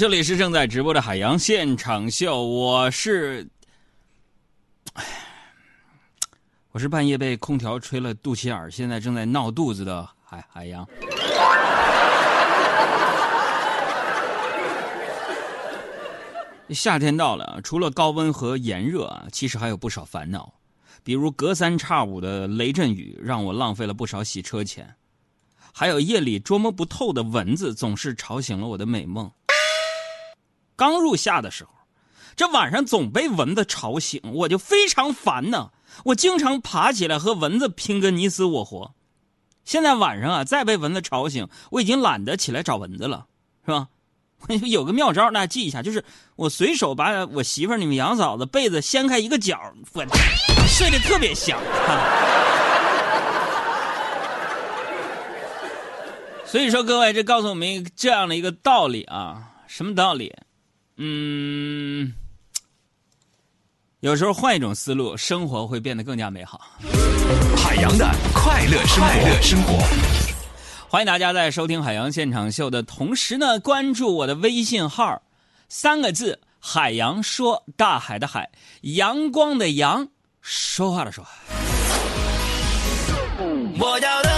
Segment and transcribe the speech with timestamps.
[0.00, 3.46] 这里是正在直播的海洋现场秀，我是，
[6.70, 10.88] 我是半夜被空调吹了肚脐眼，现在正在闹肚子的海海洋。
[16.70, 20.54] 夏天到了，除了高温和炎热啊，其实还有不少烦恼，
[21.04, 24.96] 比如隔三差五的雷阵雨，让我浪费了不少洗车钱。
[25.72, 29.30] 还有夜里捉摸不透的蚊子，总是吵醒了我的美梦。
[30.80, 31.70] 刚入夏的时候，
[32.34, 35.72] 这晚上总被蚊子吵醒，我就非常烦呢。
[36.06, 38.94] 我经常爬起来和蚊子拼个你死我活。
[39.62, 43.26] 现在晚上啊，再被蚊子吵醒，我已经懒得起来找蚊子了，
[43.66, 43.88] 是吧？
[44.64, 46.02] 有个妙招，大家记一下，就是
[46.36, 49.60] 我随手把我媳妇儿、你们杨嫂子被子掀开一个角，
[49.92, 50.02] 我
[50.66, 51.60] 睡得特别香。
[56.46, 60.34] 所以说，各位，这告诉我们这样的一个道理啊，什么道理？
[61.02, 62.12] 嗯，
[64.00, 66.60] 有时候换一种思路，生活会变得更加美好。
[67.56, 69.82] 海洋的快乐快乐生活，
[70.90, 75.22] 欢迎大家在收听海洋现场秀的同时呢，关注我的微信号，
[75.70, 78.50] 三个字：海洋说，大海的海，
[78.82, 80.06] 阳光的阳，
[80.42, 81.26] 说话的说。
[83.78, 84.29] 我要的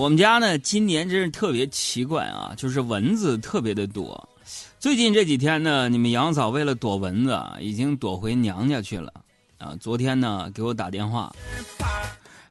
[0.00, 4.30] 我们家呢，今年真是特别奇怪啊，就是蚊子特别的多。
[4.78, 9.12] 最近这几天呢，你们杨嫂为了躲蚊子，已经躲回娘家去了
[9.58, 9.76] 啊。
[9.78, 11.30] 昨天呢，给我打电话。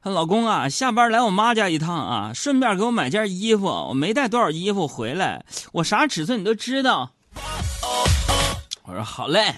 [0.04, 3.66] 老公啊，下班来我妈家一趟啊，顺便给我买件衣服。
[3.66, 7.10] 我没带多少衣服回来，我啥尺寸你都知道。
[8.84, 9.52] 我说好嘞。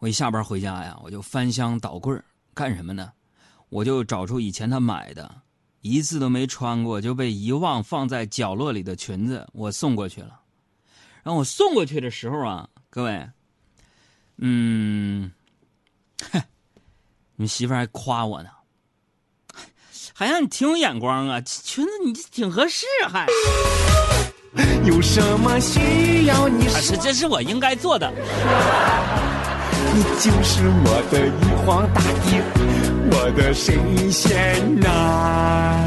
[0.00, 2.20] 我一下班回家呀，我就翻箱倒柜
[2.52, 3.12] 干什么呢？
[3.68, 5.30] 我就找出以前他买的，
[5.84, 10.40] 一次都没穿过就被遗忘放在角落里的裙子，我送过去了。
[11.22, 13.28] 然后我送过去的时候啊，各位，
[14.38, 15.30] 嗯，
[16.32, 16.42] 哼。
[17.36, 18.48] 你媳妇还夸我呢，
[20.14, 23.26] 好像你挺有眼光啊，裙子你挺合适，还
[24.86, 26.68] 有什么需要你？
[26.68, 28.08] 是，这是我应该做的。
[29.92, 32.40] 你就是我的玉皇大帝，
[33.26, 35.80] 我的神仙呐！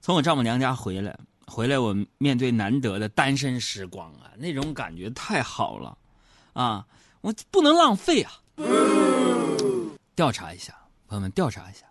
[0.00, 1.14] 从我丈母娘家回来，
[1.46, 5.98] 回来我面对难得的单身时光啊，那种感觉太好了，
[6.54, 6.86] 啊，
[7.20, 8.32] 我不能浪费啊。
[10.16, 10.74] 调查一下，
[11.06, 11.84] 朋友们，调查一下，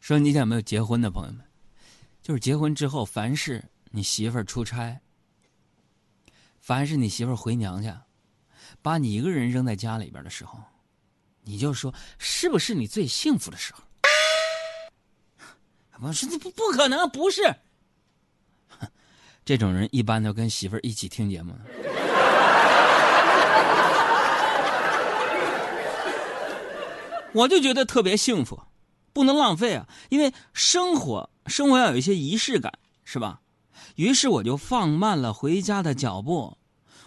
[0.00, 1.40] 说你有没有结婚的朋友们？
[2.20, 5.00] 就是结婚之后，凡是你媳妇儿出差，
[6.58, 8.02] 凡是你媳妇儿回娘家，
[8.82, 10.58] 把你一个人扔在家里边的时候，
[11.42, 13.82] 你就说是不是你最幸福的时候？
[16.00, 17.54] 我说这不不可能，不是。
[19.44, 21.52] 这种人一般都跟媳妇儿一起听节目。
[27.32, 28.60] 我就觉得特别幸福，
[29.12, 29.88] 不能浪费啊！
[30.10, 32.72] 因为生活生活要有一些仪式感，
[33.04, 33.40] 是吧？
[33.96, 36.58] 于是我就放慢了回家的脚步，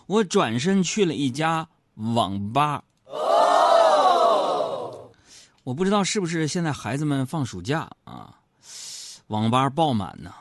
[0.07, 2.83] 我转身去了一家网吧。
[5.65, 8.37] 我不知道是不是现在孩子们放暑假啊，
[9.27, 10.31] 网吧爆满呢。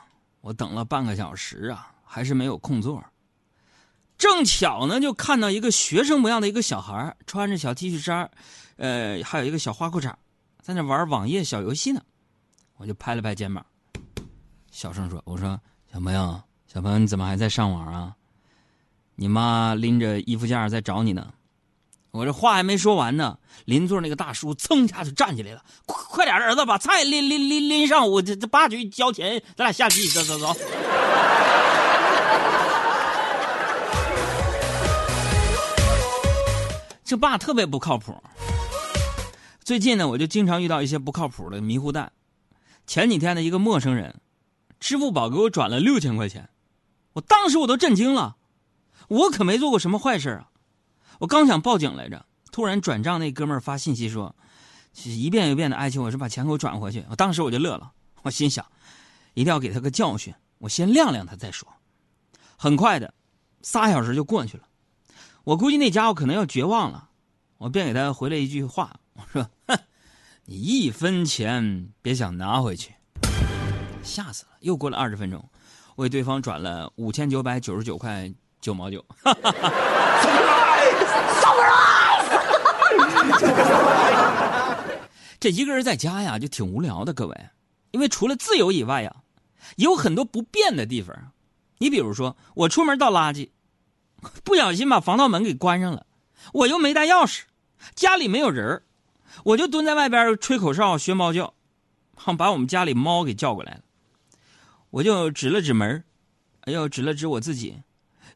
[0.41, 3.03] 我等了半个小时啊，还是没有空座。
[4.19, 8.29] 正巧呢，就看到一个学生模样的一个小孩，穿着小 T 恤衫。
[8.77, 10.13] 呃，还有一个小花裤衩，
[10.61, 11.99] 在那玩网页小游戏呢，
[12.77, 13.65] 我就拍了拍肩膀，
[14.69, 15.59] 小声说：“我说
[15.91, 18.15] 小朋友，小朋友你怎么还在上网啊？
[19.15, 21.33] 你妈拎着衣服架在找你呢。”
[22.15, 30.55] 我这话还没说完呢，邻座那个大叔噌一下就站起来了：“快快点，儿子把菜拎拎拎拎上，我这这爸去交钱，咱俩下棋，走走走。”
[37.03, 38.23] 这爸特别不靠谱。
[39.65, 42.13] 最近呢，我就经常遇到一些不靠谱的迷糊蛋。
[42.87, 44.21] 前几天的一个陌生人，
[44.79, 46.47] 支付宝给我转了六千块钱，
[47.11, 48.37] 我当时我都震惊了。
[49.09, 50.47] 我可没做过什么坏事啊！
[51.19, 54.35] 我刚想报警来着，突然转账那哥们儿发信息说，
[55.03, 57.05] 一遍又遍的哀求我是把钱给我转回去。
[57.09, 57.91] 我当时我就乐了，
[58.23, 58.65] 我心想，
[59.33, 61.67] 一定要给他个教训，我先晾晾他再说。
[62.57, 63.13] 很快的，
[63.61, 64.63] 仨小时就过去了，
[65.43, 67.09] 我估计那家伙可能要绝望了，
[67.57, 68.99] 我便给他回了一句话。
[69.13, 69.77] 我说：“哼，
[70.45, 72.93] 你一分钱别想拿回去。”
[74.03, 74.51] 吓死了！
[74.59, 75.49] 又过了二十分钟，
[75.95, 79.03] 我给对方转了五千九百九十九块九毛九。
[85.39, 87.49] 这一个人在家呀，就挺无聊的，各位，
[87.91, 89.15] 因为除了自由以外呀，
[89.75, 91.31] 有很多不便的地方。
[91.77, 93.49] 你比如说，我出门倒垃圾，
[94.43, 96.05] 不小心把防盗门给关上了，
[96.53, 97.41] 我又没带钥匙，
[97.93, 98.81] 家里没有人
[99.43, 101.53] 我就蹲在外边吹口哨、学猫叫，
[102.37, 103.81] 把我们家里猫给叫过来了。
[104.89, 106.03] 我就指了指门，
[106.65, 107.81] 又指了指我自己，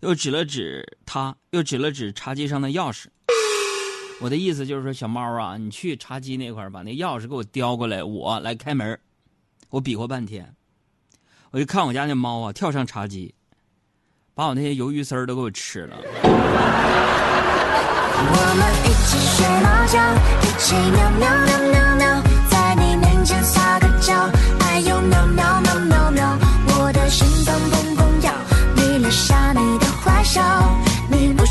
[0.02, 3.08] 又指了指他，又指了指茶几上的钥匙。
[4.22, 9.00] 我的意思就是说，小猫啊，你去茶几那块把那钥匙给我叼过来，我来开门。
[9.70, 10.56] 我比划半天，
[11.52, 13.36] 我就看我家那猫啊，跳上茶几，
[14.34, 15.98] 把我那些鱿鱼丝都给我吃了。
[18.22, 20.00] 我们一起学猫叫，
[20.42, 21.49] 一起喵喵，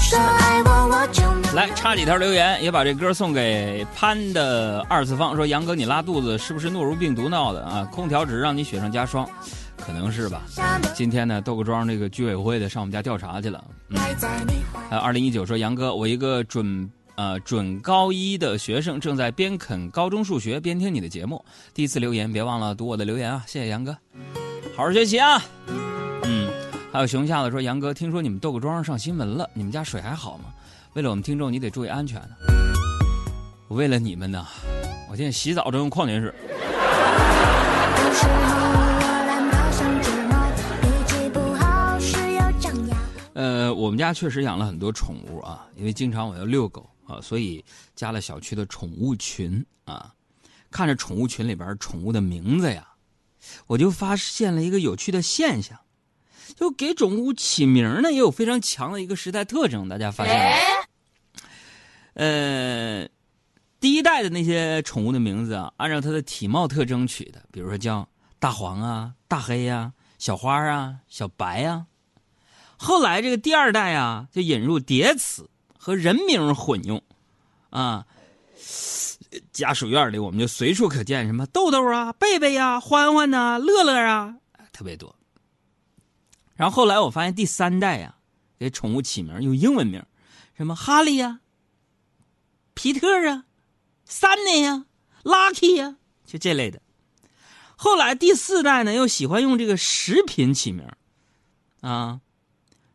[0.09, 1.23] 说爱我我就。
[1.55, 7.85] 来插几条留言，也把这歌送给潘的二次方，说杨哥你拉肚子是不是诺如病毒闹的啊？
[7.93, 9.29] 空调只是让你雪上加霜，
[9.77, 10.45] 可能是吧。
[10.95, 13.63] 今天呢，豆各庄这个居委会的上我们家调查去了。
[13.91, 13.99] 嗯，
[14.89, 21.45] 还有二零一九说杨哥，我一个准呃准高一的学生正在边啃高中数学边听你的节目，
[21.75, 23.45] 第一次留言，别忘了读我的留言啊！
[23.47, 23.95] 谢谢杨哥，
[24.75, 25.43] 好好学习啊。
[26.91, 30.47] 还有熊瞎子说杨哥，听说你们豆各庄上新闻了，你们家水还好吗？
[30.95, 32.29] 为了我们听众，你得注意安全呢。
[33.69, 34.47] 为了你们呢，
[35.11, 36.33] 我现在洗澡都用矿泉水。
[43.35, 47.63] 呃，我们家确实养了很多宠物啊，因为经常我要遛狗啊，所以
[47.95, 50.11] 加了小区的宠物群啊。
[50.71, 52.89] 看着宠物群里边宠物的名字呀，
[53.67, 55.79] 我就发现了一个有趣的现象，
[56.57, 60.61] 就给宠物起名呢也有非常强的一个时代特征，大家发现没？
[62.15, 63.09] 呃，
[63.79, 68.09] 第一代的那些宠物的名字啊，按照它的体貌特征取的，比如说叫
[68.39, 71.87] 大黄啊、大黑呀、小花啊、小白呀。
[72.77, 75.49] 后来这个第二代啊，就引入叠词
[75.79, 77.03] 和人名混用，
[77.71, 78.05] 啊，
[79.53, 84.35] 家属院里我们就随处可见什么豆豆啊、贝贝呀、欢欢呐、乐乐啊，
[84.73, 85.15] 特别多。
[86.59, 88.17] 然后后来我发现第三代呀，
[88.59, 90.05] 给宠物起名用英文名，
[90.57, 91.39] 什么哈利呀。
[92.75, 93.45] 皮特啊
[94.09, 94.87] ，Sunny 呀
[95.23, 96.83] ，Lucky 呀，就这类的。
[97.77, 100.85] 后来第四代呢，又喜欢用这个食品起名
[101.81, 102.21] 啊，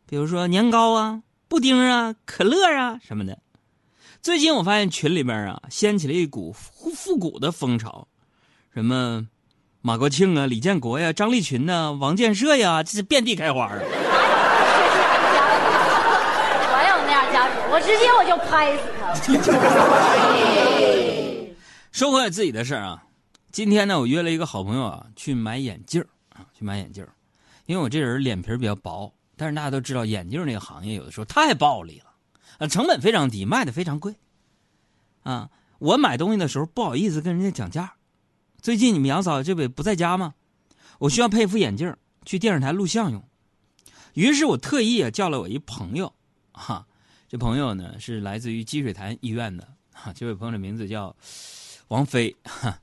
[0.05, 3.41] 比如说年糕啊、布丁啊、可乐啊什么的。
[4.21, 8.09] 最近我发现群里边啊，掀起了一股复复古的风潮，
[8.73, 9.25] 什么
[9.85, 13.73] 马国庆啊、李建国呀、张立群呐、王建设呀，这是遍地开花啊。
[16.71, 19.13] 我有那样家属，我直接我就拍死他。
[21.91, 23.03] 说回自己的事儿啊，
[23.51, 27.05] 今天呢，我约了一个好朋友啊去买眼镜啊，去买眼镜
[27.65, 32.05] 因为我这人脸皮比较薄，但是大家都知道眼镜那个行业有的时候太暴利了，
[32.59, 34.15] 啊，成本非常低，卖的非常贵。
[35.23, 35.49] 啊，
[35.79, 37.95] 我买东西的时候不好意思跟人家讲价。
[38.63, 40.35] 最近你们杨嫂这不不在家吗？
[40.97, 41.93] 我需要配副眼镜
[42.23, 43.21] 去电视台录像用，
[44.13, 46.13] 于是我特意啊叫了我一朋友，
[46.53, 46.87] 哈。
[47.27, 51.13] 这朋友呢是来自于积水潭医院的，哈，这位朋友的名字叫
[51.89, 52.79] 王菲，哈，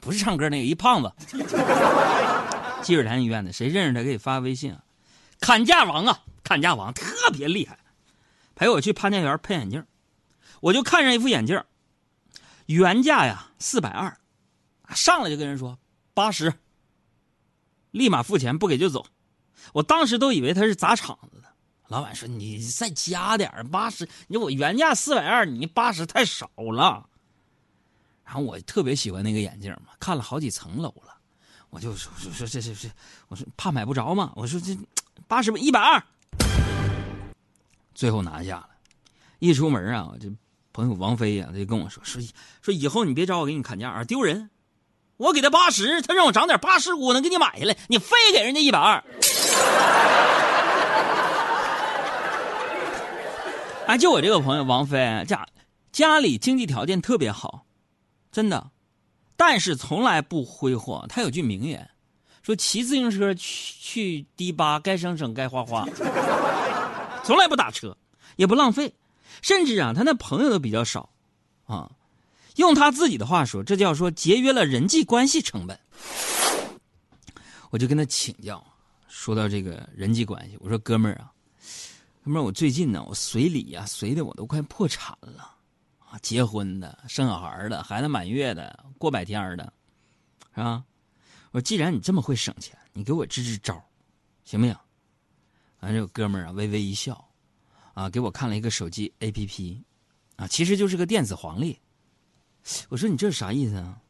[0.00, 1.12] 不是唱歌那个一胖子，
[2.82, 4.82] 积水潭医院的，谁认识他可以发微信啊，
[5.40, 7.78] 砍价王啊，砍价王特别厉害，
[8.54, 9.84] 陪我去潘家园配眼镜，
[10.62, 11.62] 我就看上一副眼镜，
[12.64, 14.16] 原价呀四百二，
[14.94, 15.78] 上来就跟人说
[16.14, 16.52] 八十，
[17.90, 19.06] 立马付钱不给就走，
[19.72, 21.48] 我当时都以为他是砸场子的。
[21.88, 27.06] 老板说：“你再加点八十，你我原价四百二，你八十太少了。”
[28.24, 31.14] 然后我特别喜欢那个眼镜嘛，看了好几层楼了，
[31.68, 32.88] 我就说说说这这这，
[33.28, 34.74] 我说怕买不着嘛，我说这
[35.28, 36.02] 八十一百二，
[37.94, 38.70] 最后拿下了。
[39.38, 40.32] 一出门啊，这
[40.72, 42.22] 朋友王菲呀，他就跟我说说
[42.62, 44.48] 说以后你别找我给你砍价啊，丢人。
[45.22, 49.02] 我给他八十，他让我涨点八十五能给你买下来，你非给人家一百二。
[53.86, 55.46] 哎，就我这个朋友王菲，家
[55.92, 57.64] 家里经济条件特别好，
[58.32, 58.72] 真的，
[59.36, 61.06] 但是从来不挥霍。
[61.08, 61.88] 他有句名言，
[62.42, 65.86] 说骑自行车去去迪吧，该省省，该花花，
[67.22, 67.96] 从来不打车，
[68.34, 68.92] 也不浪费，
[69.40, 71.10] 甚至啊，他那朋友都比较少，
[71.66, 71.88] 啊，
[72.56, 75.78] 用他自己的话说，这叫说节约了人际关系成本。
[77.70, 78.62] 我就跟他请教，
[79.08, 81.32] 说到这个人际关系，我说哥们儿啊，
[82.22, 85.56] 哥们儿，我最近呢，我随礼呀、随的我都快破产了
[85.98, 86.18] 啊！
[86.20, 89.72] 结婚的、生小孩的、孩子满月的、过百天的，
[90.54, 90.84] 是吧？
[91.52, 93.82] 我说既然你这么会省钱，你给我支支招，
[94.44, 94.76] 行不行？
[95.80, 97.26] 完，这个哥们儿啊，微微一笑，
[97.94, 99.82] 啊，给我看了一个手机 APP，
[100.36, 101.78] 啊，其实就是个电子黄历。
[102.88, 104.00] 我说你这是啥意思啊？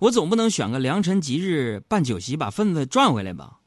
[0.00, 3.60] 我总不能选个良辰吉日办酒席把份子赚回来吧？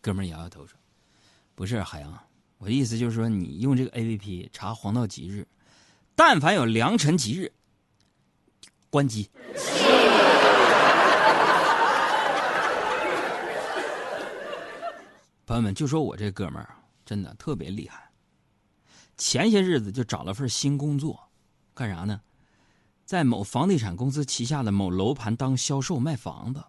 [0.00, 0.78] 哥们摇摇头说
[1.54, 2.18] ：“不是海洋，
[2.56, 5.46] 我的意思就是说，你用这个 A P P 查黄道吉日，
[6.14, 7.52] 但凡有良辰吉日，
[8.88, 9.28] 关机。
[15.44, 18.10] ”朋友们，就说我这哥们儿真的特别厉害，
[19.16, 21.28] 前些日子就找了份新工作，
[21.74, 22.20] 干啥呢？
[23.08, 26.62] 在某房地产公司旗下的某楼盘当销售卖房子。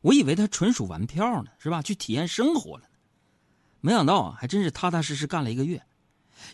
[0.00, 1.82] 我以为他纯属玩票呢，是吧？
[1.82, 2.88] 去体验生活了，
[3.82, 5.82] 没想到啊，还真是踏踏实实干了一个月。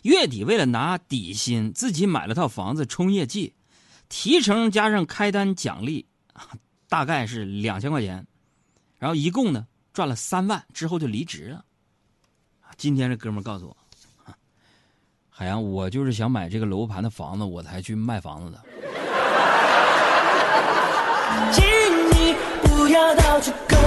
[0.03, 3.53] 月底为了拿底薪，自己买了套房子冲业绩，
[4.09, 6.05] 提成加上开单奖励，
[6.89, 8.27] 大概是两千块钱，
[8.97, 11.63] 然后一共呢赚了三万，之后就离职了。
[12.75, 13.77] 今天这哥们告诉我，
[15.39, 18.59] 海洋，我就是想买这个楼盘的房子，我才去卖房子的。
[21.53, 21.63] 请
[22.11, 23.79] 你不要到处勾勾。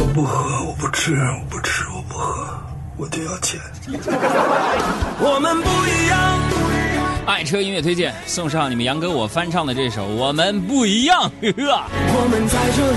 [0.00, 2.48] 我不喝，我不吃，我不吃，我不喝，
[2.96, 3.60] 我就要钱。
[5.20, 6.40] 我们不一样，
[7.26, 11.30] 爱车音乐推荐，送上你们杨哥我翻唱的这首《我们不一样》。
[11.42, 12.96] 我们在这里，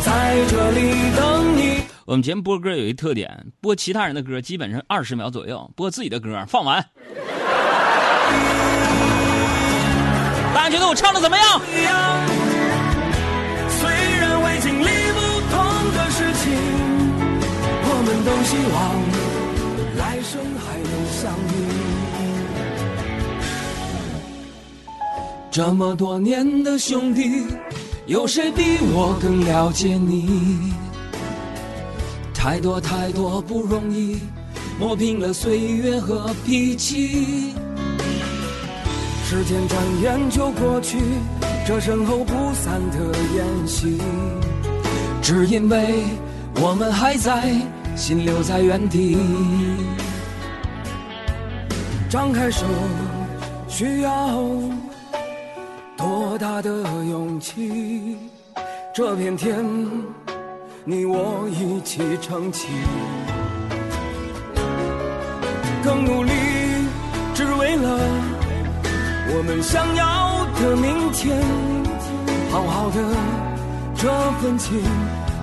[0.00, 1.83] 在这里等你。
[2.06, 6.86] 我们节目播歌有一特点，播其他人的歌基本上二十秒左右，播自己的歌放完。
[10.54, 11.46] 大家觉得我唱的怎么样？
[13.70, 16.52] 虽然会经历不同的事情，
[17.86, 18.76] 我们都希望
[19.96, 21.56] 来生还能相遇。
[25.50, 27.46] 这么多年的兄弟，
[28.04, 30.74] 有谁比我更了解你？
[32.44, 34.18] 太多太多不容易，
[34.78, 37.54] 磨平了岁月和脾气。
[39.24, 40.98] 时间转眼就过去，
[41.66, 43.98] 这身后不散的宴席，
[45.22, 46.04] 只因为
[46.56, 47.50] 我们还在，
[47.96, 49.16] 心留在原地。
[52.10, 52.66] 张开手，
[53.68, 54.38] 需要
[55.96, 56.70] 多大的
[57.08, 58.18] 勇气？
[58.94, 59.64] 这片天，
[60.86, 62.68] 你我一起撑起，
[65.82, 66.30] 更努力，
[67.32, 67.98] 只为了。
[69.30, 71.40] 我们想要的明天，
[72.50, 73.00] 好好的
[73.96, 74.12] 这
[74.42, 74.84] 份情，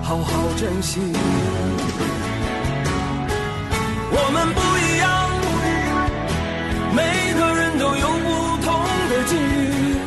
[0.04, 1.00] 好好珍惜。
[4.14, 5.10] 我们不一样，
[6.94, 7.02] 每
[7.34, 8.30] 个人都有不
[8.62, 8.70] 同
[9.10, 9.98] 的境遇。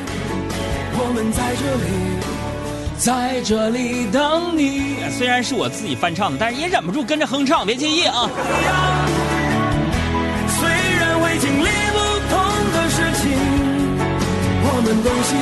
[0.98, 2.24] 我们在这里，
[2.98, 4.96] 在这里等你。
[5.18, 8.30] 虽然是我自己翻唱的，但是也忍不住跟着哼唱，别介意啊。
[10.58, 10.68] 虽
[11.00, 12.00] 然会经历不
[12.30, 12.40] 同
[12.74, 13.32] 的事情。
[14.68, 15.36] 我们都希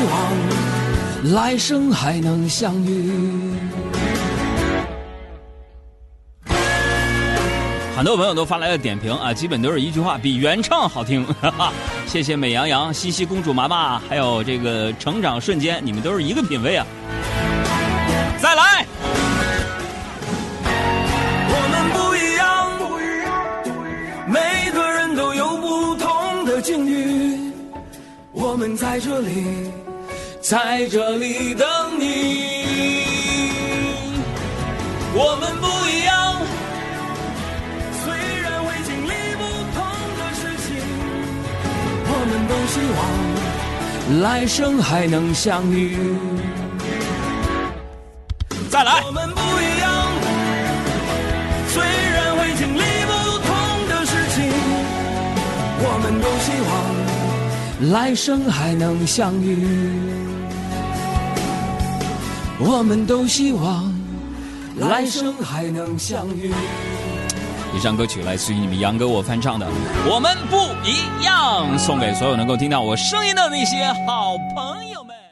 [1.31, 3.42] 望来生还能相遇。
[7.95, 11.23] 很多朋友都发来了点评啊，基本都是一句话，比原唱好听。
[11.39, 11.73] 哈哈，
[12.07, 16.85] 谢谢美羊羊、西西公主妈妈，还有这个成长瞬间，你们都是一个品味啊。
[18.41, 18.85] 再来，
[21.49, 23.31] 我们不一样不一样，
[24.27, 27.53] 每个人都有不同的境遇。
[28.31, 29.71] 我们在这里，
[30.41, 31.67] 在这里等
[31.99, 33.03] 你。
[35.15, 35.67] 我们不
[42.91, 45.97] 望来生还能相遇。
[48.69, 49.91] 再来，我们不一样，
[51.69, 53.49] 虽然会经历不同
[53.87, 54.51] 的事情，
[55.79, 56.71] 我们都希望。
[57.91, 59.57] 来生还能相遇，
[62.59, 63.93] 我们都希望
[64.77, 66.53] 来生还能相遇。
[67.75, 69.65] 以上歌曲来自于你们杨哥我翻唱的
[70.07, 75.22] 《我们不一样》，送给所有能够听到我声音的那些好朋友们。